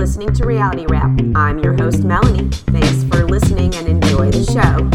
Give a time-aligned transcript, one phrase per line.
[0.00, 1.10] listening to Reality Wrap.
[1.34, 2.48] I'm your host, Melanie.
[2.48, 4.88] Thanks for listening and enjoy the show.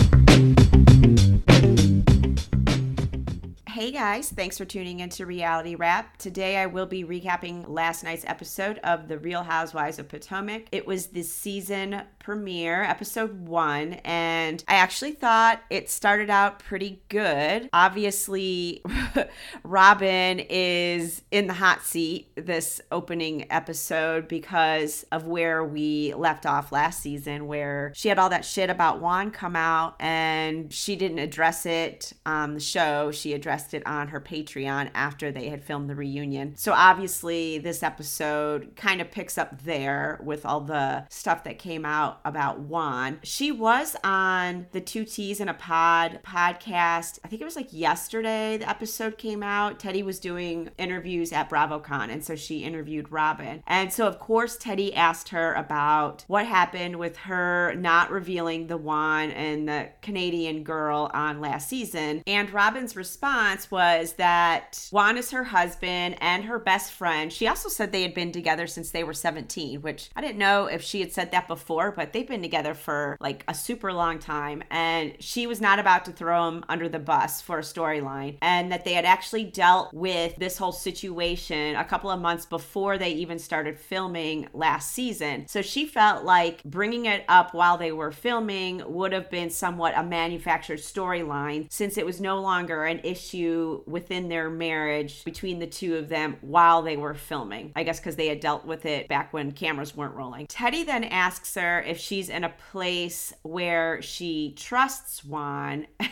[3.69, 6.17] Hey guys, thanks for tuning into Reality Wrap.
[6.17, 10.69] Today I will be recapping last night's episode of The Real Housewives of Potomac.
[10.71, 16.99] It was the season premiere, episode one, and I actually thought it started out pretty
[17.07, 17.69] good.
[17.71, 18.81] Obviously,
[19.63, 26.71] Robyn is in the hot seat this opening episode because of where we left off
[26.71, 31.19] last season, where she had all that shit about Juan come out and she didn't
[31.19, 33.11] address it on the show.
[33.11, 36.55] She addressed it on her Patreon after they had filmed the reunion.
[36.57, 41.85] So obviously, this episode kind of picks up there with all the stuff that came
[41.85, 43.19] out about Juan.
[43.23, 47.19] She was on the Two T's in a Pod podcast.
[47.23, 49.79] I think it was like yesterday the episode came out.
[49.79, 53.63] Teddy was doing interviews at BravoCon, and so she interviewed Robyn.
[53.67, 58.77] And so, of course, Teddy asked her about what happened with her not revealing the
[58.77, 62.23] Juan and the Canadian girl on last season.
[62.27, 67.31] And Robyn's response was that Juan is her husband and her best friend.
[67.31, 70.65] She also said they had been together since they were 17, which I didn't know
[70.65, 74.19] if she had said that before, but they've been together for like a super long
[74.19, 74.63] time.
[74.69, 78.71] And she was not about to throw him under the bus for a storyline, and
[78.71, 83.11] that they had actually dealt with this whole situation a couple of months before they
[83.11, 85.47] even started filming last season.
[85.47, 89.97] So she felt like bringing it up while they were filming would have been somewhat
[89.97, 95.67] a manufactured storyline since it was no longer an issue within their marriage between the
[95.67, 97.71] two of them while they were filming.
[97.75, 100.47] I guess because they had dealt with it back when cameras weren't rolling.
[100.47, 105.87] Teddy then asks her if she's in a place where she trusts Juan.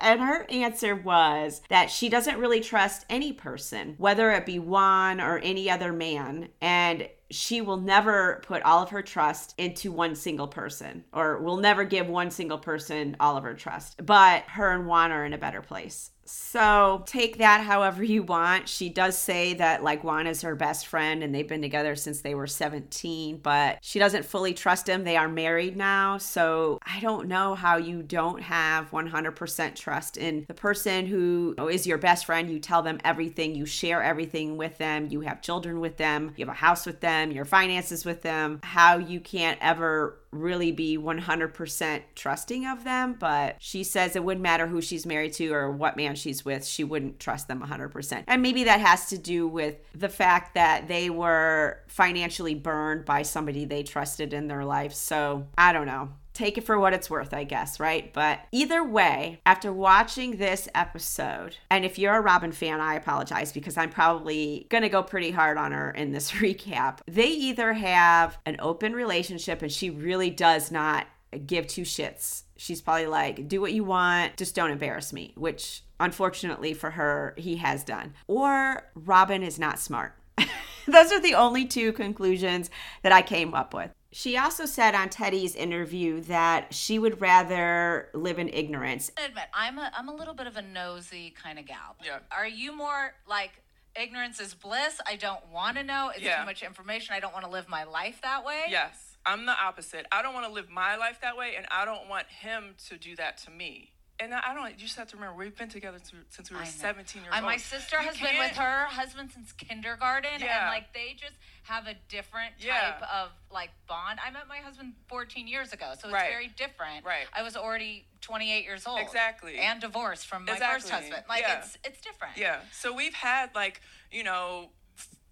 [0.00, 5.20] And her answer was that she doesn't really trust any person, whether it be Juan
[5.20, 6.48] or any other man.
[6.60, 11.56] And she will never put all of her trust into one single person or will
[11.56, 14.04] never give one single person all of her trust.
[14.04, 16.10] But her and Juan are in a better place.
[16.26, 18.68] So take that however you want.
[18.68, 22.20] She does say that like Juan is her best friend and they've been together since
[22.20, 25.04] they were 17, but she doesn't fully trust him.
[25.04, 26.18] They are married now.
[26.18, 31.86] So I don't know how you don't have 100% trust in the person who is
[31.86, 32.50] your best friend.
[32.50, 36.44] You tell them everything, you share everything with them, you have children with them, you
[36.44, 38.60] have a house with them, your finances with them.
[38.62, 44.42] How you can't ever really be 100% trusting of them, but she says it wouldn't
[44.42, 48.24] matter who she's married to or what man she's with, she wouldn't trust them 100%.
[48.26, 53.22] And maybe that has to do with the fact that they were financially burned by
[53.22, 54.94] somebody they trusted in their life.
[54.94, 58.12] So I don't know take it for what it's worth, I guess, right?
[58.12, 63.52] But either way, after watching this episode, and if you're a Robyn fan, I apologize
[63.52, 66.98] because I'm probably going to go pretty hard on her in this recap.
[67.06, 71.06] They either have an open relationship and she really does not
[71.46, 72.42] give two shits.
[72.56, 77.34] She's probably like, do what you want, just don't embarrass me, which unfortunately for her,
[77.36, 78.14] he has done.
[78.26, 80.14] Or Robyn is not smart.
[80.86, 82.70] Those are the only two conclusions
[83.02, 83.90] that I came up with.
[84.16, 89.10] She also said on Teddy's interview that she would rather live in ignorance.
[89.18, 91.96] I admit, I'm a, I'm a little bit of a nosy kind of gal.
[92.02, 92.20] Yeah.
[92.34, 93.50] Are you more like
[93.94, 95.02] ignorance is bliss?
[95.06, 96.12] I don't want to know.
[96.14, 96.40] It's Yeah.
[96.40, 97.14] too much information.
[97.14, 98.62] I don't want to live my life that way.
[98.70, 100.06] Yes, I'm the opposite.
[100.10, 102.96] I don't want to live my life that way, and I don't want him to
[102.96, 103.92] do that to me.
[104.18, 104.70] And I I don't.
[104.70, 107.36] You just have to remember, we've been together since- since we were 17 years old.
[107.36, 107.52] And old.
[107.52, 111.34] my sister You has been with her husband since kindergarten, and like they just
[111.64, 112.80] have a different Yeah.
[112.92, 114.18] type of like bond.
[114.20, 116.30] I met my husband 14 years ago, so it's Right.
[116.30, 117.04] very different.
[117.04, 117.26] Right.
[117.32, 119.00] I was already 28 years old.
[119.00, 119.58] Exactly.
[119.58, 121.24] And divorced from my first husband.
[121.28, 121.58] Like Yeah.
[121.58, 122.36] it's it's different.
[122.38, 122.62] Yeah.
[122.72, 124.70] So we've had like, you know,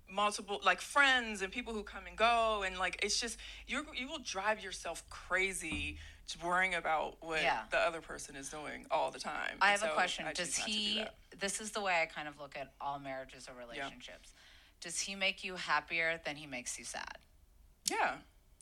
[0.07, 4.07] multiple like friends and people who come and go and like it's just you you
[4.07, 5.99] will drive yourself crazy
[6.43, 7.65] worrying about what Yeah.
[7.71, 9.59] the other person is doing all the time.
[9.61, 10.27] I have a question.
[10.35, 11.05] Does to do he?
[11.39, 14.33] This is the way I kind of look at all marriages or relationships.
[14.81, 17.19] Does he make you happier than he makes you sad?
[17.91, 18.17] Yeah.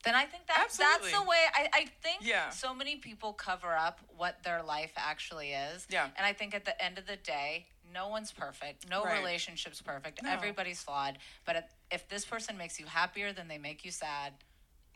[0.04, 1.12] Then I think that that's Absolutely.
[1.12, 1.44] the way.
[1.54, 2.50] I, I think Yeah.
[2.50, 5.86] so many people cover up what their life actually is.
[5.88, 6.08] Yeah.
[6.16, 8.88] And I think at the end of the day, no one's perfect.
[8.88, 9.18] No Right.
[9.18, 10.20] relationship's perfect.
[10.22, 10.30] No.
[10.30, 11.18] Everybody's flawed.
[11.44, 14.34] But if, if this person makes you happier than they make you sad,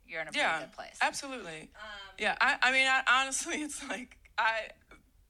[0.08, 0.98] you're in a pretty yeah, good place.
[1.02, 1.70] Absolutely.
[1.74, 4.68] Um, yeah, I, I mean, I, honestly, it's like I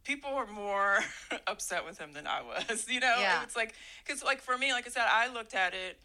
[0.05, 0.99] people were more
[1.47, 2.87] upset with him than I was.
[2.91, 3.43] You know, Yeah.
[3.43, 3.75] it's like
[4.05, 5.99] because like for me, like I said, I looked at it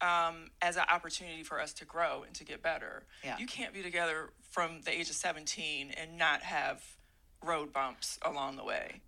[0.00, 3.04] um, as an opportunity for us to grow and to get better.
[3.22, 3.38] Yeah.
[3.38, 6.82] You can't be together from the age of seventeen and not have
[7.44, 9.00] road bumps along the way.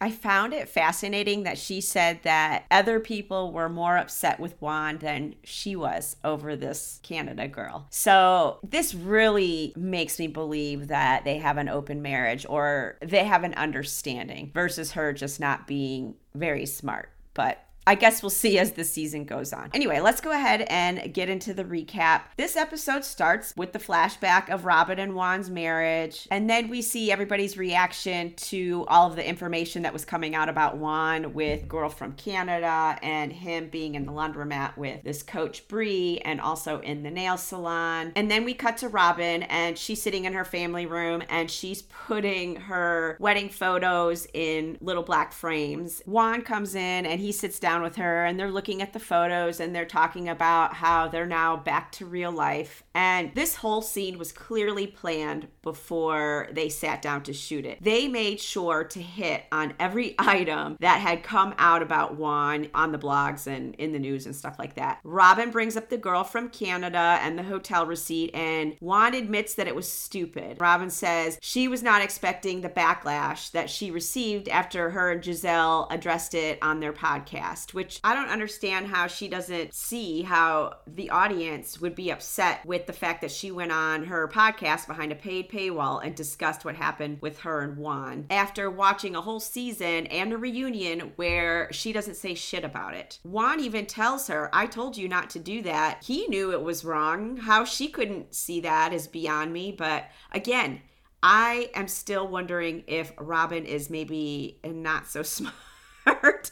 [0.00, 4.98] I found it fascinating that she said that other people were more upset with Juan
[4.98, 7.86] than she was over this Canada girl.
[7.90, 13.44] So this really makes me believe that they have an open marriage or they have
[13.44, 17.10] an understanding versus her just not being very smart.
[17.34, 19.70] But I guess we'll see as the season goes on.
[19.72, 22.22] Anyway, let's go ahead and get into the recap.
[22.36, 27.10] This episode starts with the flashback of Robyn and Juan's marriage, and then we see
[27.10, 31.88] everybody's reaction to all of the information that was coming out about Juan with Girl
[31.88, 37.02] from Canada and him being in the laundromat with this coach Bree and also in
[37.02, 38.12] the nail salon.
[38.14, 41.82] And then we cut to Robyn, and she's sitting in her family room and she's
[41.82, 46.02] putting her wedding photos in little black frames.
[46.04, 48.98] Juan comes in and he sits down down with her and they're looking at the
[48.98, 52.82] photos and they're talking about how they're now back to real life.
[52.94, 57.78] And this whole scene was clearly planned before they sat down to shoot it.
[57.80, 62.90] They made sure to hit on every item that had come out about Juan on
[62.90, 64.98] the blogs and in the news and stuff like that.
[65.04, 69.68] Robyn brings up the girl from Canada and the hotel receipt, and Juan admits that
[69.68, 70.56] it was stupid.
[70.60, 75.86] Robyn says she was not expecting the backlash that she received after her and Gizelle
[75.92, 81.10] addressed it on their podcast which I don't understand how she doesn't see how the
[81.10, 85.14] audience would be upset with the fact that she went on her podcast behind a
[85.14, 90.06] paid paywall and discussed what happened with her and Juan after watching a whole season
[90.06, 93.18] and a reunion where she doesn't say shit about it.
[93.22, 96.04] Juan even tells her, I told you not to do that.
[96.04, 97.36] He knew it was wrong.
[97.36, 99.72] How she couldn't see that is beyond me.
[99.72, 100.80] But again,
[101.22, 105.22] I am still wondering if Robyn is maybe not so
[106.06, 106.50] smart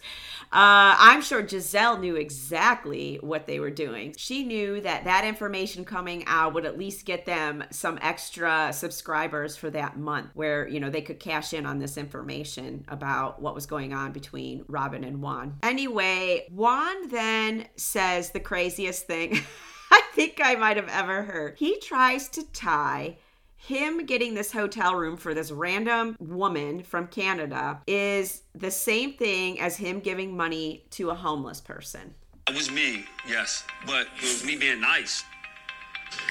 [0.50, 4.15] uh, I'm sure Gizelle knew exactly what they were doing.
[4.17, 9.56] She knew that that information coming out would at least get them some extra subscribers
[9.56, 13.55] for that month where, you know, they could cash in on this information about what
[13.55, 15.59] was going on between Robyn and Juan.
[15.62, 19.39] Anyway, Juan then says the craziest thing
[19.91, 21.56] I think I might have ever heard.
[21.59, 23.17] He tries to tie
[23.58, 29.60] him getting this hotel room for this random woman from Canada is the same thing
[29.60, 32.14] as him giving money to a homeless person.
[32.49, 35.22] It was me, yes, but it was me being nice.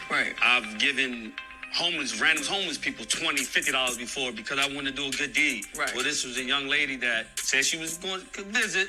[0.10, 0.34] Right.
[0.42, 1.34] I've given
[1.74, 5.66] homeless, random homeless people 20 $50 before because I wanted to do a good deed.
[5.78, 5.94] Right.
[5.94, 8.88] Well, this was a young lady that said she was going to visit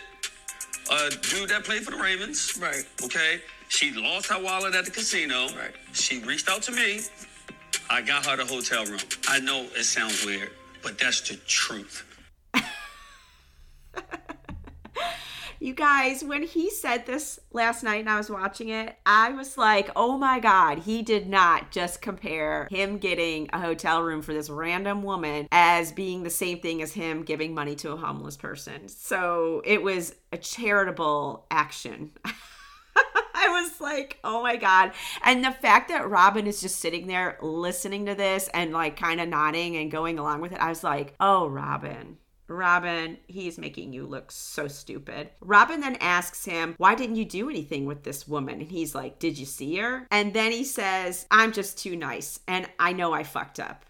[0.91, 2.59] a dude that played for the Ravens.
[2.59, 2.85] Right.
[3.05, 3.43] Okay.
[3.69, 5.49] She lost her wallet at the casino.
[5.49, 5.75] Right.
[5.93, 7.01] She reached out to me.
[7.91, 9.01] I got her the hotel room.
[9.29, 10.51] I know it sounds weird,
[10.83, 12.05] but that's the truth.
[15.59, 19.57] you guys, when he said this last night and I was watching it, I was
[19.57, 24.35] like, oh my God, he did not just compare him getting a hotel room for
[24.35, 28.37] this random woman as being the same thing as him giving money to a homeless
[28.37, 28.89] person.
[28.89, 32.11] So it was a charitable action.
[33.41, 34.93] I was like, oh my God.
[35.23, 39.21] And the fact that Robyn is just sitting there listening to this and like kind
[39.21, 42.17] of nodding and going along with it, I was like, oh, Robyn.
[42.49, 45.29] Robyn, he's making you look so stupid.
[45.41, 48.61] Robyn then asks him, Why didn't you do anything with this woman?
[48.61, 50.07] And he's like, Did you see her?
[50.11, 53.85] And then he says, I'm just too nice and I know I fucked up.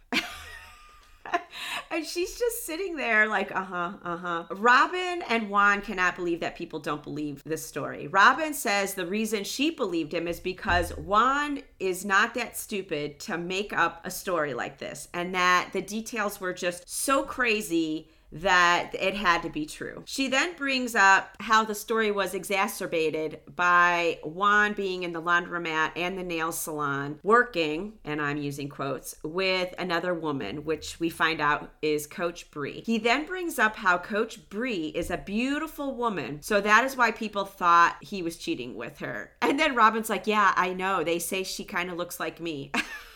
[1.90, 4.44] And she's just sitting there like, uh huh, uh huh.
[4.50, 8.08] Robyn and Juan cannot believe that people don't believe this story.
[8.08, 13.38] Robyn says the reason she believed him is because Juan is not that stupid to
[13.38, 18.94] make up a story like this, and that the details were just so crazy that
[18.94, 20.02] it had to be true.
[20.06, 25.92] She then brings up how the story was exacerbated by Juan being in the laundromat
[25.96, 31.40] and the nail salon working, and I'm using quotes, with another woman, which we find
[31.40, 32.82] out is Coach Bree.
[32.84, 37.10] He then brings up how Coach Bree is a beautiful woman, so that is why
[37.10, 39.32] people thought he was cheating with her.
[39.42, 41.02] And then Robyn's like, Yeah, I know.
[41.02, 42.72] They say she kind of looks like me.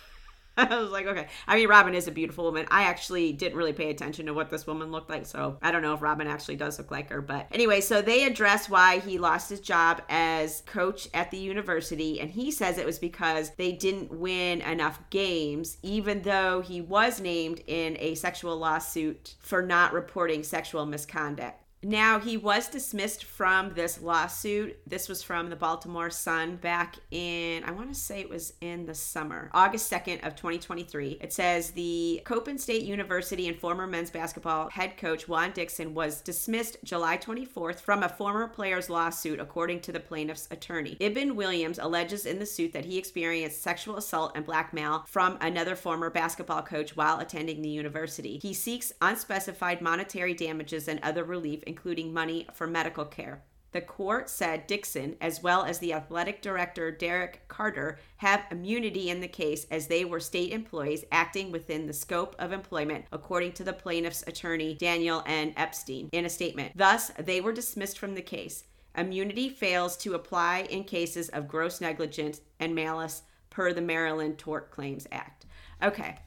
[0.57, 1.29] I was like, okay.
[1.47, 2.67] I mean, Robyn is a beautiful woman.
[2.71, 5.81] I actually didn't really pay attention to what this woman looked like, so I don't
[5.81, 7.23] know if Robyn actually does look like her.
[7.23, 12.21] But anyway, so they address why he lost his job as coach at the university,
[12.21, 17.19] and he says it was because they didn't win enough games, even though he was
[17.19, 23.75] named in a sexual lawsuit for not reporting sexual misconduct Now, he was dismissed from
[23.75, 24.79] this lawsuit.
[24.87, 28.87] This was from the Baltimore Sun back in, I want to say it was in
[28.87, 31.19] the summer, August 2nd of 2023.
[31.21, 36.21] It says the Coppin State University and former men's basketball head coach Juan Dixon was
[36.21, 40.97] dismissed July 24th from a former player's lawsuit, according to the plaintiff's attorney.
[41.01, 45.75] Ibn Williams alleges in the suit that he experienced sexual assault and blackmail from another
[45.75, 48.39] former basketball coach while attending the university.
[48.41, 53.43] He seeks unspecified monetary damages and other relief including money for medical care.
[53.71, 59.23] The court said Dixon, as well as the athletic director Derek Carter, have immunity in
[59.23, 63.65] the case as they were state employees acting within the scope of employment, according to
[63.65, 65.55] the plaintiff's attorney Daniel N.
[65.57, 66.77] Epstein in a statement.
[66.77, 68.65] Thus, they were dismissed from the case.
[68.95, 74.71] Immunity fails to apply in cases of gross negligence and malice per the Maryland Tort
[74.71, 75.47] Claims Act.
[75.83, 76.19] Okay,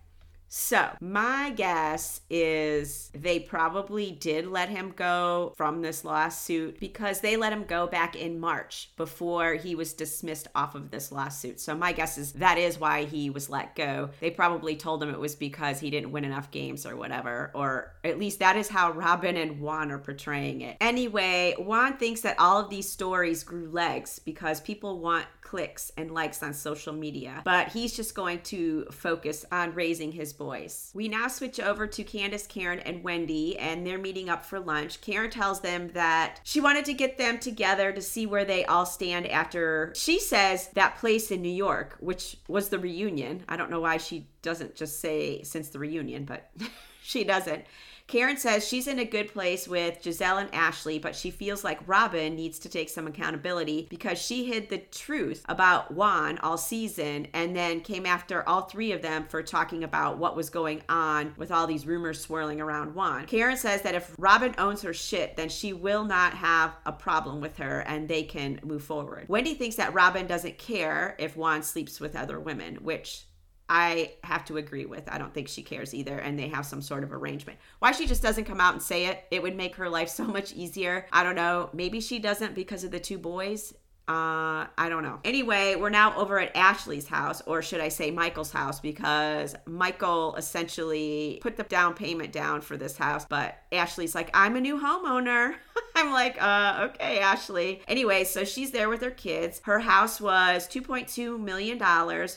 [0.57, 7.35] so, my guess is they probably did let him go from this lawsuit because they
[7.35, 11.59] let him go back in March before he was dismissed off of this lawsuit.
[11.59, 14.11] So, my guess is that is why he was let go.
[14.21, 17.93] They probably told him it was because he didn't win enough games or whatever, or
[18.05, 20.77] at least that is how Robyn and Juan are portraying it.
[20.79, 26.11] Anyway, Juan thinks that all of these stories grew legs because people want clicks and
[26.11, 30.91] likes on social media, but he's just going to focus on raising his boys.
[30.93, 35.01] We now switch over to Candace, Karen, and Wendy, and they're meeting up for lunch.
[35.01, 38.85] Karen tells them that she wanted to get them together to see where they all
[38.85, 43.43] stand after she says that place in New York, which was the reunion.
[43.49, 46.51] I don't know why she doesn't just say since the reunion, but
[47.05, 47.65] she doesn't.
[48.07, 51.87] Karen says she's in a good place with Gizelle and Ashley, but she feels like
[51.87, 57.27] Robyn needs to take some accountability because she hid the truth about Juan all season
[57.33, 61.33] and then came after all three of them for talking about what was going on
[61.35, 63.25] with all these rumors swirling around Juan.
[63.25, 67.41] Karen says that if Robyn owns her shit, then she will not have a problem
[67.41, 69.27] with her and they can move forward.
[69.29, 73.25] Wendy thinks that Robyn doesn't care if Juan sleeps with other women, which
[73.67, 75.09] I have to agree with.
[75.09, 77.57] I don't think she cares either, and they have some sort of arrangement.
[77.79, 80.25] Why she just doesn't come out and say it, it would make her life so
[80.25, 81.07] much easier.
[81.11, 81.69] I don't know.
[81.73, 83.73] Maybe she doesn't because of the two boys.
[84.07, 85.19] Uh, I don't know.
[85.23, 90.35] Anyway, we're now over at Ashley's house, or should I say Michael's house, because Michael
[90.35, 94.79] essentially put the down payment down for this house, but Ashley's like, I'm a new
[94.79, 95.55] homeowner.
[95.95, 97.81] I'm like, uh, okay, Ashley.
[97.87, 99.61] Anyway, so she's there with her kids.
[99.63, 101.81] Her house was $2.2 million,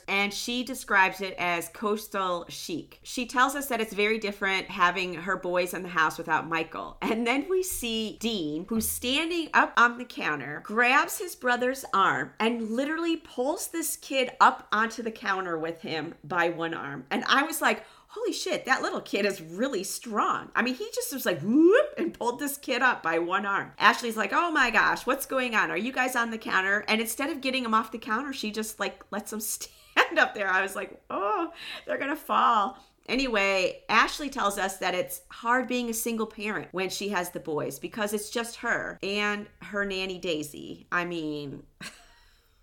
[0.09, 3.01] and she describes it as coastal chic.
[3.03, 6.97] She tells us that it's very different having her boys in the house without Michael.
[7.03, 11.85] And then we see Dean, who's standing up on the counter, grabs his brother brother's
[11.93, 17.05] arm and literally pulls this kid up onto the counter with him by one arm.
[17.11, 20.51] And I was like, holy shit, that little kid is really strong.
[20.55, 23.73] I mean, he just was like, whoop, and pulled this kid up by one arm.
[23.77, 25.73] Ashley's like, oh my gosh, what's going on?
[25.73, 26.85] Are you guys on the counter?
[26.87, 29.41] And instead of getting him off the counter, she just like lets him
[29.99, 30.49] stand up there.
[30.49, 31.53] I was like, oh,
[31.87, 32.79] they're gonna fall.
[33.09, 37.41] Anyway, Ashley tells us that it's hard being a single parent when she has the
[37.41, 40.87] boys because it's just her and her nanny Daisy.
[40.93, 41.63] I mean,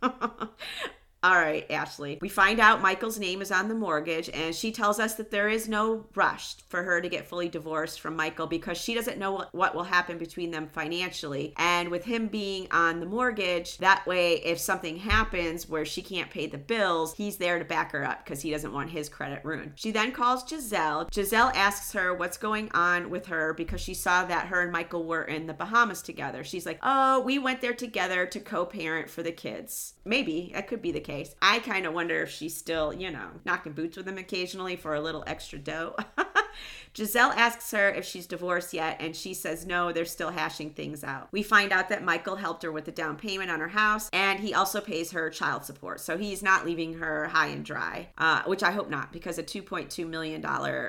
[1.26, 2.20] All right, Ashley.
[2.22, 5.50] We find out Michael's name is on the mortgage, and she tells us that there
[5.50, 9.48] is no rush for her to get fully divorced from Michael because she doesn't know
[9.52, 11.56] what, will happen between them financially.
[11.58, 16.30] And with him being on the mortgage, that way, if something happens where she can't
[16.30, 19.44] pay the bills, he's there to back her up because he doesn't want his credit
[19.44, 19.72] ruined.
[19.74, 21.10] She then calls Gizelle.
[21.10, 25.06] Gizelle asks her what's going on with her because she saw that her and Michael
[25.06, 26.44] were in the Bahamas together.
[26.44, 29.96] She's like, Oh, we went there together to co parent for the kids.
[30.06, 31.36] Maybe that could be the case case.
[31.42, 34.96] I kind of wonder if she's still, you know, knocking boots with him occasionally for
[34.96, 35.96] a little extra dough.
[36.94, 41.04] Gizelle asks her if she's divorced yet, and she says no, they're still hashing things
[41.04, 41.28] out.
[41.32, 44.40] We find out that Michael helped her with the down payment on her house, and
[44.40, 46.00] he also pays her child support.
[46.00, 49.44] So he's not leaving her high and dry, uh, which I hope not, because a
[49.44, 50.46] $2.2 million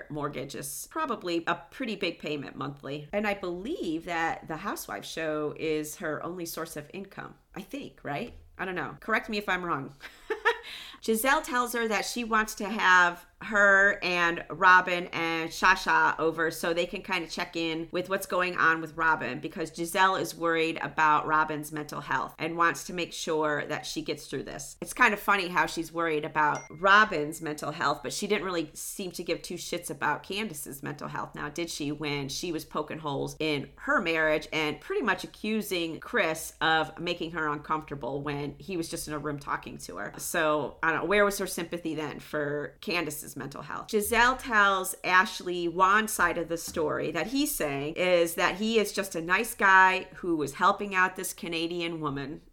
[0.09, 3.09] mortgage is probably a pretty big payment monthly.
[3.13, 7.35] And I believe that the Housewife show is her only source of income.
[7.57, 8.35] I think, right?
[8.59, 8.97] I don't know.
[9.01, 9.93] Correct me if I'm wrong.
[11.03, 16.73] Gizelle tells her that she wants to have her and Robyn and Shasha over so
[16.73, 20.35] they can kind of check in with what's going on with Robyn because Gizelle is
[20.35, 24.77] worried about Robyn's mental health and wants to make sure that she gets through this.
[24.81, 28.71] It's kind of funny how she's worried about Robyn's mental health, but she didn't really
[28.73, 32.65] seem to give two shits about Candace's mental health now, did she, when she was
[32.65, 38.55] poking holes in her marriage and pretty much accusing Chris of making her uncomfortable when
[38.59, 40.13] he was just in a room talking to her.
[40.17, 42.75] So I don't know, where was her sympathy then for
[43.27, 43.89] Candiace's mental health?
[43.89, 48.93] Gizelle tells Ashley Juan's side of the story that he's saying is that he is
[48.93, 52.43] just a nice guy who was helping out this Canadian woman.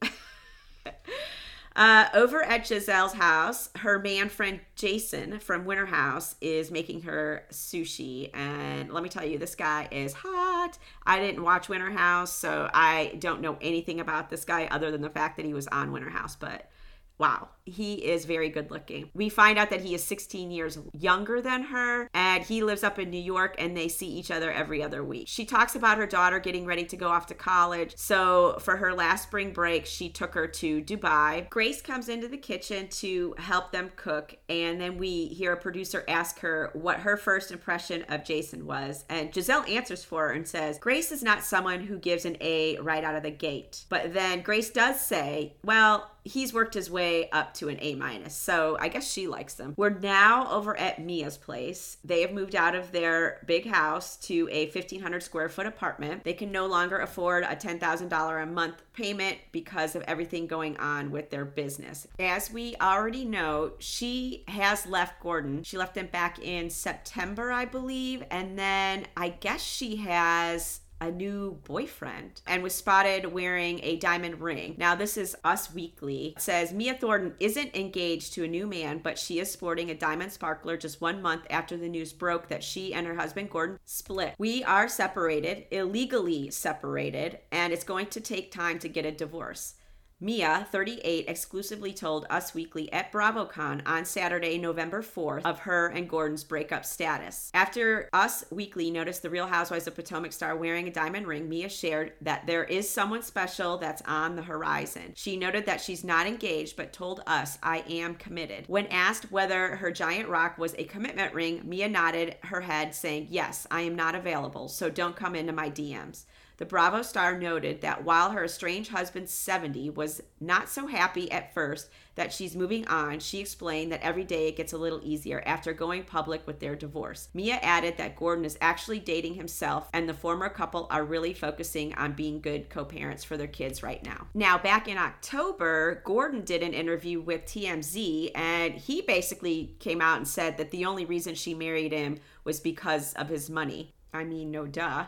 [1.75, 7.47] Uh, over at Gizelle's house, her man friend Jason from Winter House is making her
[7.49, 8.29] sushi.
[8.35, 10.77] And let me tell you, this guy is hot.
[11.03, 15.01] I didn't watch Winter House, so I don't know anything about this guy other than
[15.01, 16.35] the fact that he was on Winter House.
[16.35, 16.69] But
[17.17, 19.09] wow, he is very good looking.
[19.13, 22.99] We find out that he is 16 years younger than her and he lives up
[22.99, 25.27] in New York and they see each other every other week.
[25.27, 27.93] She talks about her daughter getting ready to go off to college.
[27.95, 31.49] So for her last spring break, she took her to Dubai.
[31.49, 36.03] Grace comes into the kitchen to help them cook and then we hear a producer
[36.07, 40.47] ask her what her first impression of Jason was and Gizelle answers for her and
[40.47, 44.13] says, "Grace is not someone who gives an A right out of the gate." But
[44.13, 48.35] then Grace does say, "Well, he's worked his way to an A minus.
[48.35, 49.73] So I guess she likes them.
[49.77, 51.97] We're now over at Mia's place.
[52.03, 56.23] They have moved out of their big house to a 1500 square foot apartment.
[56.23, 61.11] They can no longer afford a $10,000 a month payment because of everything going on
[61.11, 62.07] with their business.
[62.19, 65.63] As we already know, she has left Gordon.
[65.63, 68.23] She left him back in September, I believe.
[68.29, 74.39] And then I guess she has a new boyfriend and was spotted wearing a diamond
[74.39, 74.75] ring.
[74.77, 76.33] Now, this is Us Weekly.
[76.37, 79.95] It says Mia Thornton isn't engaged to a new man, but she is sporting a
[79.95, 83.79] diamond sparkler just one month after the news broke that she and her husband Gordon
[83.83, 84.35] split.
[84.37, 89.75] We are separated, illegally separated, and it's going to take time to get a divorce.
[90.23, 96.07] Mia, 38, exclusively told Us Weekly at BravoCon on Saturday, November 4th, of her and
[96.07, 97.51] Gordon's breakup status.
[97.53, 101.67] After Us Weekly noticed the Real Housewives of Potomac star wearing a diamond ring, Mia
[101.67, 105.11] shared that there is someone special that's on the horizon.
[105.13, 108.63] She noted that she's not engaged, but told us, I am committed.
[108.67, 113.27] When asked whether her giant rock was a commitment ring, Mia nodded her head, saying,
[113.29, 116.23] Yes, I am not available, so don't come into my DMs.
[116.57, 121.53] The Bravo star noted that while her estranged husband, 70, was not so happy at
[121.53, 125.41] first that she's moving on, she explained that every day it gets a little easier
[125.45, 127.29] after going public with their divorce.
[127.33, 131.93] Mia added that Gordon is actually dating himself and the former couple are really focusing
[131.95, 134.27] on being good co parents for their kids right now.
[134.33, 140.17] Now, back in October, Gordon did an interview with TMZ and he basically came out
[140.17, 143.93] and said that the only reason she married him was because of his money.
[144.13, 145.05] I mean, no duh.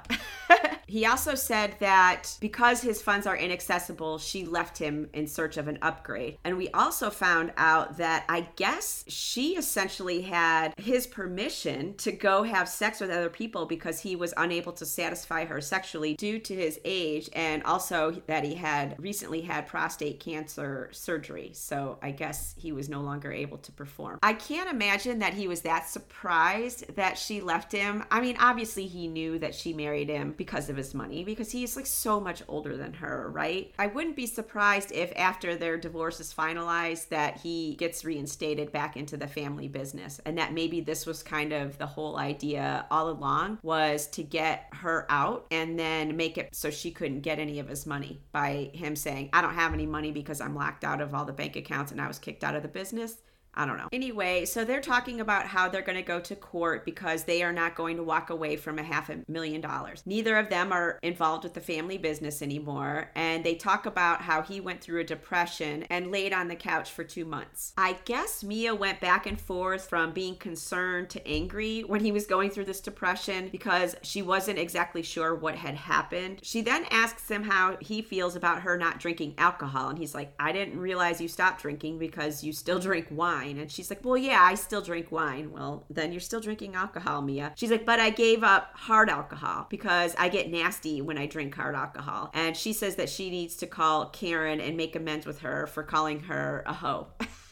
[0.88, 5.68] he also said that because his funds are inaccessible, she left him in search of
[5.68, 6.38] an upgrade.
[6.44, 12.44] And we also found out that I guess she essentially had his permission to go
[12.44, 16.56] have sex with other people because he was unable to satisfy her sexually due to
[16.56, 21.52] his age and also that he had recently had prostate cancer surgery.
[21.54, 24.20] So I guess he was no longer able to perform.
[24.22, 28.04] I can't imagine that he was that surprised that she left him.
[28.12, 31.76] I mean, obviously, he knew that she married him because of his money because he's
[31.76, 33.74] like so much older than her, right?
[33.78, 38.98] I wouldn't be surprised if after their divorce is finalized that he gets reinstated back
[38.98, 43.10] into the family business and that maybe this was kind of the whole idea all
[43.10, 47.60] along was to get her out and then make it so she couldn't get any
[47.60, 51.02] of his money by him saying, I don't have any money because I'm locked out
[51.02, 53.18] of all the bank accounts and I was kicked out of the business.
[53.56, 53.88] I don't know.
[53.94, 57.54] Anyway, so they're talking about how they're going to go to court because they are
[57.54, 60.04] not going to walk away from a half a million dollars.
[60.06, 63.12] Neither of them are involved with the family business anymore.
[63.16, 66.92] And they talk about how he went through a depression and laid on the couch
[66.92, 67.74] for two months.
[67.78, 72.26] I guess Mia went back and forth from being concerned to angry when he was
[72.26, 76.40] going through this depression because she wasn't exactly sure what had happened.
[76.44, 79.90] She then asks him how he feels about her not drinking alcohol.
[79.90, 83.58] And he's like, I didn't realize you stopped drinking because you still drink wine wine.
[83.60, 85.52] And she's like, Well, yeah, I still drink wine.
[85.52, 87.54] Well, then you're still drinking alcohol, Mia.
[87.56, 91.56] She's like, But I gave up hard alcohol because I get nasty when I drink
[91.56, 92.32] hard alcohol.
[92.34, 95.84] And she says that she needs to call Karen and make amends with her for
[95.84, 97.08] calling her a hoe.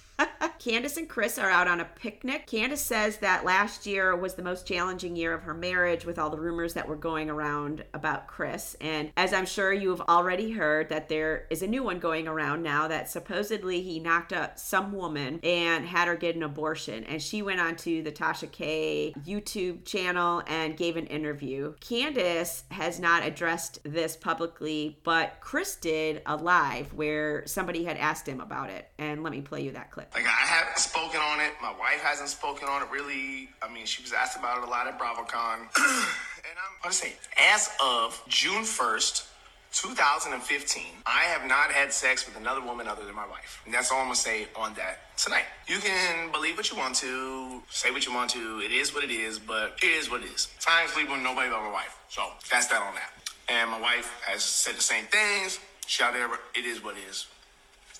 [0.64, 2.48] Candiace and Chris are out on a picnic.
[2.48, 6.30] Candace says that last year was the most challenging year of her marriage with all
[6.30, 8.78] the rumors that were going around about Chris.
[8.80, 12.64] And as I'm sure you've already heard, that there is a new one going around
[12.64, 17.04] now that supposedly he knocked up some woman and had her get an abortion.
[17.04, 21.74] And she went onto the Tasha K YouTube channel and gave an interview.
[21.82, 28.30] Candace has not addressed this publicly, but Chris did a live where somebody had asked
[28.30, 28.90] him about it.
[28.98, 30.03] And let me play you that clip.
[30.14, 31.54] Like I haven't spoken on it.
[31.62, 33.50] My wife hasn't spoken on it really.
[33.62, 35.60] I mean, she was asked about it a lot at BravoCon.
[35.60, 39.28] and I'm, just saying, as of June 1st,
[39.72, 43.62] 2015, I have not had sex with another woman other than my wife.
[43.66, 45.46] And that's all I'm gonna say on that tonight.
[45.68, 48.62] You can believe what you want to, say what you want to.
[48.64, 50.48] It is what it is, but it is what it is.
[50.68, 51.98] I ain't sleep with nobody but my wife.
[52.10, 53.12] So that's that on that.
[53.50, 55.60] And my wife has said the same things.
[55.88, 57.28] Shout out, it is what it is.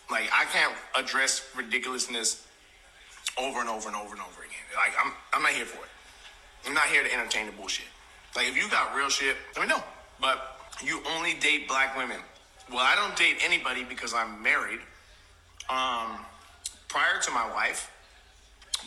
[0.10, 2.46] Like I can't address ridiculousness
[3.38, 4.66] over and over and over and over again.
[4.76, 5.90] Like I'm, I'm not here for it.
[6.66, 7.86] I'm not here to entertain the bullshit.
[8.36, 9.84] Like if you got real shit, let me know.
[10.22, 12.18] But you only date black women.
[12.70, 14.80] Well, I don't date anybody because I'm married.
[15.70, 16.26] Um,
[16.88, 17.92] prior to my wife,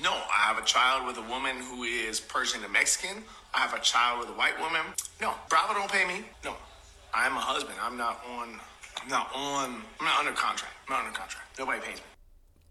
[0.02, 3.22] no, I have a child with a woman who is Persian and Mexican.
[3.54, 4.82] I have a child with a white woman.
[5.20, 6.24] No, Bravo don't pay me.
[6.44, 6.54] No,
[7.14, 7.76] I'm a husband.
[7.82, 8.60] I'm not on.
[9.02, 9.82] I'm not on.
[10.00, 10.74] I'm not under contract.
[10.88, 11.58] I'm not under contract.
[11.58, 12.04] Nobody pays me.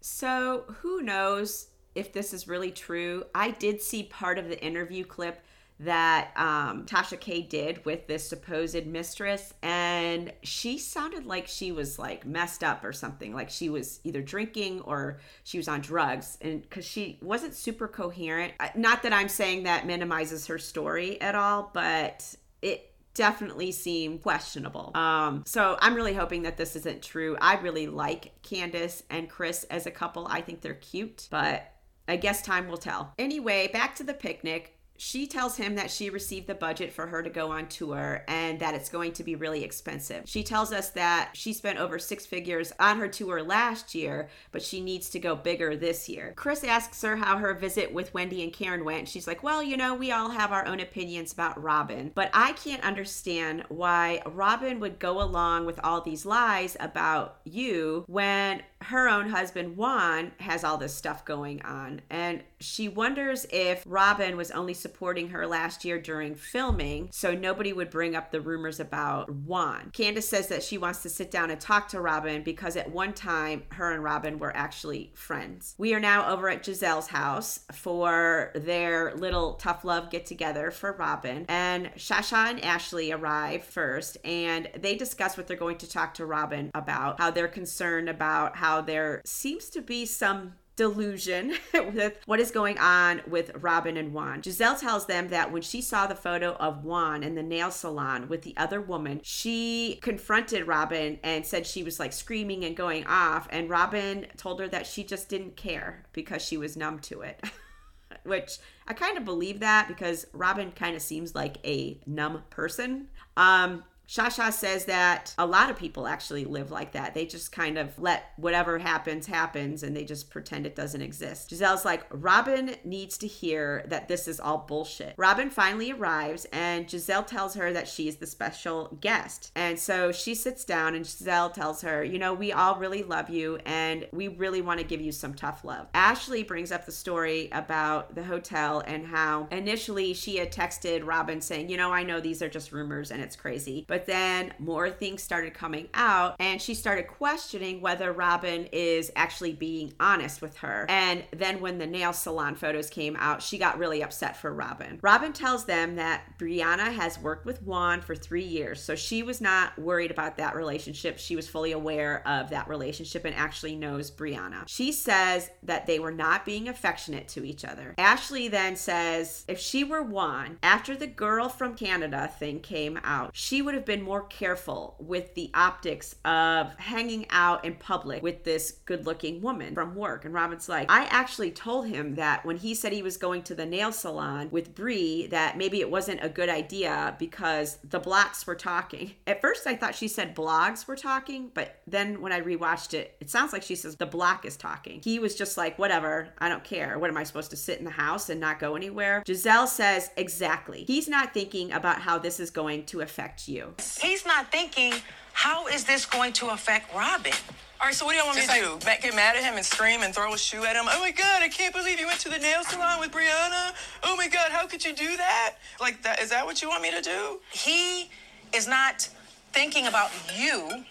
[0.00, 3.24] So who knows if this is really true?
[3.34, 5.42] I did see part of the interview clip
[5.78, 11.98] that um, Tasha K did with this supposed mistress, and she sounded like she was
[11.98, 16.38] like messed up or something, like she was either drinking or she was on drugs,
[16.40, 18.54] and because she wasn't super coherent.
[18.74, 24.92] Not that I'm saying that minimizes her story at all, but it definitely seem questionable.
[24.94, 27.36] Um, so I'm really hoping that this isn't true.
[27.40, 30.26] I really like Candace and Chris as a couple.
[30.28, 31.72] I think they're cute, but
[32.06, 33.14] I guess time will tell.
[33.18, 37.22] Anyway, back to the picnic she tells him that she received the budget for her
[37.22, 40.22] to go on tour and that it's going to be really expensive.
[40.26, 44.62] She tells us that she spent over six figures on her tour last year, but
[44.62, 46.32] she needs to go bigger this year.
[46.36, 49.08] Chris asks her how her visit with Wendy and Karen went.
[49.08, 52.52] She's like, Well, you know, we all have our own opinions about Robyn, but I
[52.52, 59.08] can't understand why Robyn would go along with all these lies about you when her
[59.08, 62.00] own husband Juan has all this stuff going on.
[62.10, 67.72] And she wonders if Robyn was only supporting her last year during filming so nobody
[67.72, 69.90] would bring up the rumors about Juan.
[69.92, 73.12] Candace says that she wants to sit down and talk to Robyn because at one
[73.12, 75.74] time her and Robyn were actually friends.
[75.78, 80.92] We are now over at Gizelle's house for their little tough love get together for
[80.92, 81.44] Robyn.
[81.48, 86.26] And Shasha and Ashley arrive first and they discuss what they're going to talk to
[86.26, 91.54] Robyn about, how they're concerned about how there seems to be some delusion
[91.94, 94.42] with what is going on with Robyn and Juan.
[94.42, 98.28] Gizelle tells them that when she saw the photo of Juan in the nail salon
[98.28, 103.06] with the other woman, she confronted Robyn and said she was like screaming and going
[103.06, 103.48] off.
[103.50, 107.42] And Robyn told her that she just didn't care because she was numb to it.
[108.22, 113.08] Which I kind of believe that because Robyn kind of seems like a numb person.
[113.36, 117.14] Um, Shasha says that a lot of people actually live like that.
[117.14, 121.50] They just kind of let whatever happens, happens, and they just pretend it doesn't exist.
[121.50, 125.14] Gizelle's like, Robyn needs to hear that this is all bullshit.
[125.16, 129.50] Robyn finally arrives, and Gizelle tells her that she's the special guest.
[129.56, 133.28] And so she sits down, and Gizelle tells her, You know, we all really love
[133.28, 135.88] you, and we really want to give you some tough love.
[135.94, 141.40] Ashley brings up the story about the hotel and how initially she had texted Robyn
[141.40, 143.84] saying, You know, I know these are just rumors and it's crazy.
[143.88, 149.10] But but then more things started coming out, and she started questioning whether Robyn is
[149.16, 150.84] actually being honest with her.
[150.90, 154.98] And then when the nail salon photos came out, she got really upset for Robyn.
[155.00, 159.40] Robyn tells them that Brianna has worked with Juan for three years, so she was
[159.40, 161.18] not worried about that relationship.
[161.18, 164.64] She was fully aware of that relationship and actually knows Brianna.
[164.66, 167.94] She says that they were not being affectionate to each other.
[167.96, 173.30] Ashley then says if she were Juan, after the girl from Canada thing came out,
[173.32, 178.44] she would have been more careful with the optics of hanging out in public with
[178.44, 180.24] this good looking woman from work.
[180.24, 183.54] And Robyn's like, I actually told him that when he said he was going to
[183.54, 188.46] the nail salon with Brie, that maybe it wasn't a good idea because the blocks
[188.46, 189.12] were talking.
[189.26, 193.16] At first, I thought she said blogs were talking, but then when I rewatched it,
[193.20, 195.00] it sounds like she says the block is talking.
[195.02, 196.98] He was just like, whatever, I don't care.
[196.98, 199.22] What am I supposed to sit in the house and not go anywhere?
[199.24, 200.84] Gizelle says, exactly.
[200.84, 203.74] He's not thinking about how this is going to affect you.
[204.00, 204.94] He's not thinking,
[205.32, 207.32] how is this going to affect Robyn?
[207.78, 209.08] All right, so what do y'all want Just me to like, do?
[209.08, 210.86] Get mad at him and scream and throw a shoe at him?
[210.88, 213.74] Oh my God, I can't believe you went to the nail salon with Brianna.
[214.02, 215.56] Oh my God, how could you do that?
[215.78, 217.38] Like, that is that what you want me to do?
[217.52, 218.08] He
[218.54, 219.08] is not
[219.52, 220.84] thinking about you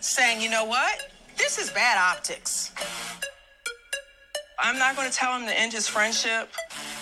[0.00, 1.10] saying, you know what?
[1.36, 2.72] This is bad optics.
[4.58, 6.50] I'm not going to tell him to end his friendship.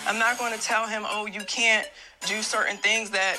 [0.07, 1.87] I'm not going to tell him, oh, you can't
[2.25, 3.37] do certain things that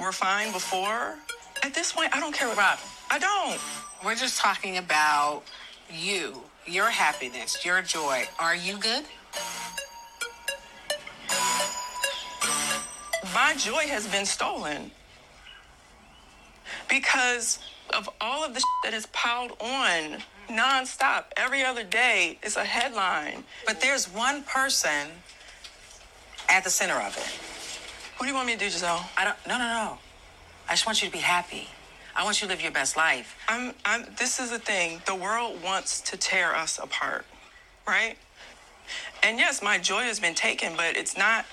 [0.00, 1.16] were fine before.
[1.62, 2.84] At this point, I don't care what Robyn.
[3.10, 3.60] I don't.
[4.04, 5.42] We're just talking about
[5.90, 8.24] you, your happiness, your joy.
[8.38, 9.04] Are you good?
[13.34, 14.90] My joy has been stolen.
[16.88, 17.58] because
[17.96, 20.18] of all of the that is piled on
[20.50, 21.24] nonstop.
[21.36, 23.44] Every other day is a headline.
[23.66, 25.08] But there's one person
[26.48, 27.57] at the center of it.
[28.18, 29.04] What do you want me to do, Gizelle?
[29.16, 29.36] I don't.
[29.46, 29.98] No, no, no.
[30.68, 31.68] I just want you to be happy.
[32.16, 33.36] I want you to live your best life.
[33.46, 33.74] I'm.
[33.84, 34.06] I'm.
[34.18, 35.00] This is the thing.
[35.06, 37.26] The world wants to tear us apart,
[37.86, 38.16] right?
[39.22, 41.46] And yes, my joy has been taken, but it's not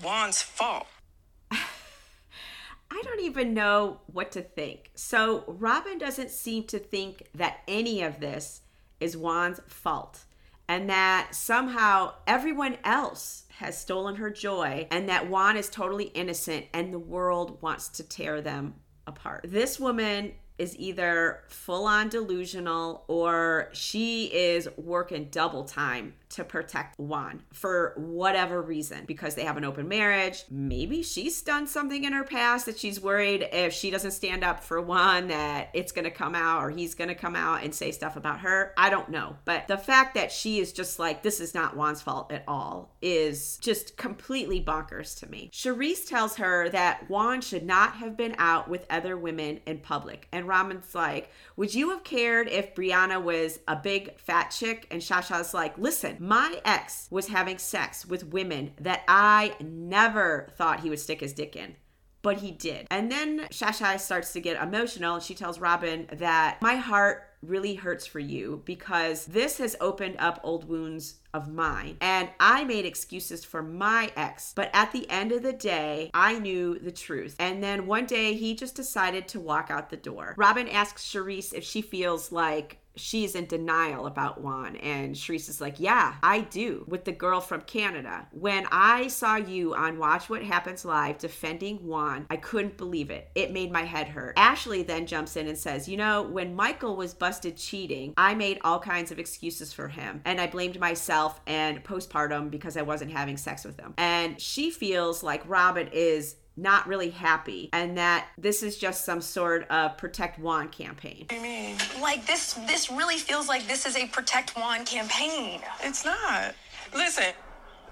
[0.00, 0.86] Juan's fault.
[1.50, 4.92] I don't even know what to think.
[4.94, 8.60] So, Robyn doesn't seem to think that any of this
[9.00, 10.20] is Juan's fault
[10.68, 16.66] and that somehow everyone else has stolen her joy and that Juan is totally innocent
[16.72, 18.72] and the world wants to tear them
[19.04, 19.44] apart.
[19.48, 26.98] This woman is either full on delusional or she is working double time to protect
[26.98, 30.44] Juan for whatever reason because they have an open marriage.
[30.50, 34.62] Maybe she's done something in her past that she's worried if she doesn't stand up
[34.62, 37.74] for Juan that it's going to come out or he's going to come out and
[37.74, 38.72] say stuff about her.
[38.76, 39.36] I don't know.
[39.44, 42.94] But the fact that she is just like, this is not Juan's fault at all
[43.00, 45.50] is just completely bonkers to me.
[45.52, 50.28] Charrisse tells her that Juan should not have been out with other women in public.
[50.32, 54.86] And Robyn's like, would you have cared if Brianna was a big fat chick?
[54.90, 60.80] And Shasha's like, listen, my ex was having sex with women that I never thought
[60.80, 61.76] he would stick his dick in
[62.22, 62.86] but he did.
[62.90, 67.74] And then Shasha starts to get emotional and she tells Robyn that my heart really
[67.74, 71.96] hurts for you because this has opened up old wounds of mine.
[72.00, 74.52] And I made excuses for my ex.
[74.54, 77.36] But at the end of the day, I knew the truth.
[77.38, 80.34] And then one day he just decided to walk out the door.
[80.36, 84.76] Robyn asks Charrisse if she feels like she's in denial about Juan.
[84.76, 88.26] And Charrisse is like, Yeah, I do, with the girl from Canada.
[88.32, 93.30] When I saw you on Watch What Happens Live defending Juan, I couldn't believe it.
[93.34, 94.34] It made my head hurt.
[94.36, 98.58] Ashley then jumps in and says, You know, when Michael was busted cheating, I made
[98.62, 100.20] all kinds of excuses for him.
[100.24, 103.94] And I blamed myself and postpartum because I wasn't having sex with him.
[103.96, 109.20] And she feels like Robyn is not really happy and that this is just some
[109.20, 111.20] sort of protect Juan campaign.
[111.20, 111.76] What do you mean?
[112.00, 115.60] Like this this really feels like this is a protect Juan campaign.
[115.82, 116.54] It's not.
[116.94, 117.32] Listen,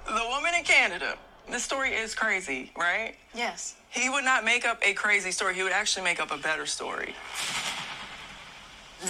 [0.07, 1.17] the woman in Canada,
[1.51, 3.15] the story is crazy, right?
[3.35, 3.77] Yes.
[3.91, 5.55] He would not make up a crazy story.
[5.55, 7.15] He would actually make up a better story.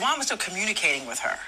[0.01, 1.39] Juan was still communicating with her.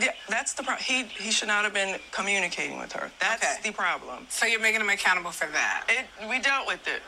[0.00, 0.84] Yeah, that's the problem.
[0.84, 3.10] He he should not have been communicating with her.
[3.20, 3.56] That's Okay.
[3.62, 4.26] the problem.
[4.28, 5.84] So you're making him accountable for that.
[5.88, 7.02] It we dealt with it,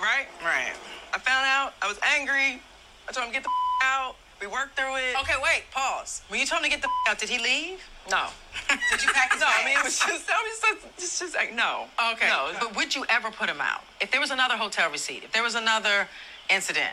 [0.00, 0.26] right?
[0.44, 0.72] Right.
[1.14, 1.74] I found out.
[1.82, 2.60] I was angry.
[3.08, 3.50] I told him get the
[3.82, 4.16] out.
[4.40, 5.14] We worked through it.
[5.20, 6.22] Okay, wait, pause.
[6.28, 7.80] When you told him to get the out, did he leave?
[8.10, 8.26] No.
[8.90, 9.60] Did you pack his No, bags?
[9.62, 10.28] I mean it was just.
[10.28, 10.86] I was just.
[10.98, 11.86] It's just like no.
[12.12, 12.26] Okay.
[12.28, 12.50] No.
[12.58, 13.82] But would you ever put him out?
[14.00, 16.08] If there was another hotel receipt, if there was another
[16.50, 16.90] incident,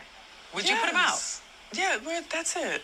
[0.53, 1.13] would you put him out?
[1.13, 1.41] Yes.
[1.73, 2.81] Yeah, that's it.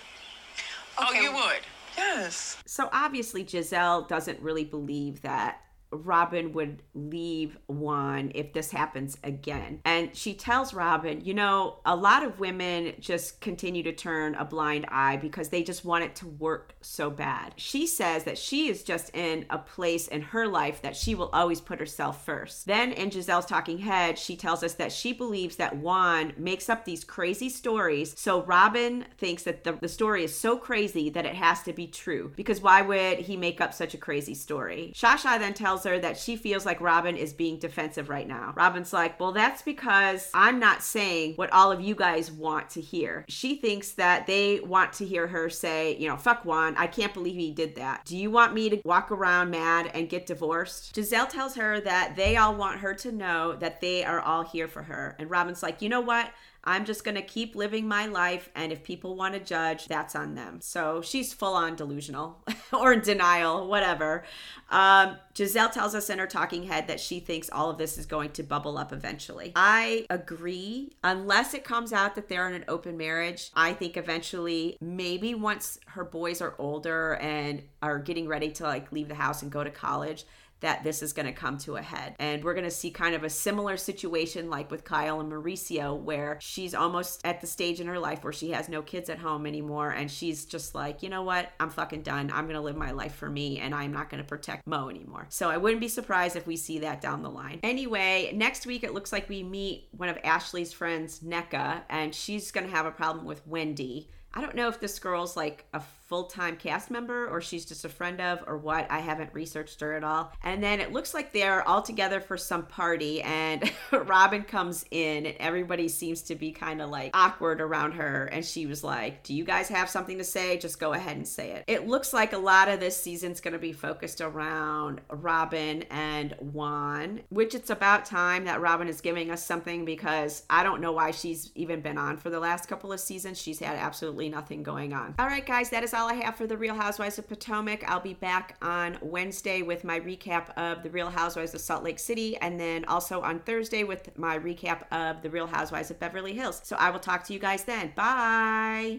[0.97, 1.61] Oh, you would.
[1.97, 2.57] Yes.
[2.65, 5.61] So obviously, Gizelle doesn't really believe that
[5.95, 9.81] Robyn would leave Juan if this happens again.
[9.85, 14.45] And she tells Robyn, you know, a lot of women just continue to turn a
[14.45, 17.53] blind eye because they just want it to work so bad.
[17.57, 21.29] She says that she is just in a place in her life that she will
[21.33, 22.65] always put herself first.
[22.65, 26.85] Then in Gizelle's talking head, she tells us that she believes that Juan makes up
[26.85, 28.13] these crazy stories.
[28.17, 31.87] So Robyn thinks that the, the story is so crazy that it has to be
[31.87, 32.31] true.
[32.35, 34.93] Because why would he make up such a crazy story?
[34.95, 38.53] Shasha then tells that she feels like Robyn is being defensive right now.
[38.55, 42.81] Robyn's like, well, that's because I'm not saying what all of you guys want to
[42.81, 43.25] hear.
[43.27, 46.75] She thinks that they want to hear her say, you know, fuck Juan.
[46.77, 48.03] I can't believe he did that.
[48.05, 50.95] Do you want me to walk around mad and get divorced?
[50.95, 54.67] Gizelle tells her that they all want her to know that they are all here
[54.67, 55.15] for her.
[55.19, 56.31] And Robyn's like, you know what?
[56.65, 58.49] I'm just going to keep living my life.
[58.55, 60.59] And if people want to judge, that's on them.
[60.61, 64.23] So she's full on delusional or in denial, whatever.
[64.69, 68.05] Um, Gizelle tells us in her talking head that she thinks all of this is
[68.05, 69.51] going to bubble up eventually.
[69.55, 70.93] I agree.
[71.03, 75.79] Unless it comes out that they're in an open marriage, I think eventually, maybe once
[75.87, 79.63] her boys are older and are getting ready to like leave the house and go
[79.63, 80.25] to college,
[80.65, 82.15] that this is going to come to a head.
[82.17, 85.95] And we're going to see kind of a similar situation like with Kyle and Mauricio,
[85.95, 89.19] where she's almost at the stage in her life where she has no kids at
[89.19, 89.91] home anymore.
[89.91, 91.51] And she's just like, you know what?
[91.59, 92.31] I'm fucking done.
[92.33, 94.89] I'm going to live my life for me and I'm not going to protect Mo
[94.89, 95.27] anymore.
[95.29, 97.59] So I wouldn't be surprised if we see that down the line.
[97.61, 102.49] Anyway, next week it looks like we meet one of Ashley's friends, Nneka, and she's
[102.49, 104.09] going to have a problem with Wendy.
[104.35, 107.85] I don't know if this girl's like a full time cast member or she's just
[107.85, 108.89] a friend of or what.
[108.91, 110.31] I haven't researched her at all.
[110.43, 115.25] And then it looks like they're all together for some party, and Robyn comes in,
[115.25, 118.25] and everybody seems to be kind of like awkward around her.
[118.25, 120.57] And she was like, Do you guys have something to say?
[120.57, 121.63] Just go ahead and say it.
[121.67, 126.33] It looks like a lot of this season's going to be focused around Robyn and
[126.39, 130.91] Juan, which it's about time that Robyn is giving us something because I don't know
[130.91, 133.41] why she's even been on for the last couple of seasons.
[133.41, 133.77] She's had
[134.25, 135.15] absolutely nothing going on.
[135.19, 137.83] All right, guys, that is all I have for the Real Housewives of Potomac.
[137.87, 141.99] I'll be back on Wednesday with my recap of the Real Housewives of Salt Lake
[141.99, 146.33] City and then also on Thursday with my recap of the Real Housewives of Beverly
[146.33, 146.61] Hills.
[146.63, 147.93] So I will talk to you guys then.
[147.95, 148.93] Bye.